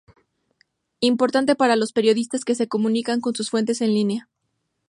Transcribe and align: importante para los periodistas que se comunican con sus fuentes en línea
importante 0.99 1.53
para 1.55 1.75
los 1.75 1.93
periodistas 1.93 2.43
que 2.43 2.55
se 2.55 2.67
comunican 2.67 3.21
con 3.21 3.35
sus 3.35 3.51
fuentes 3.51 3.81
en 3.81 3.93
línea 3.93 4.29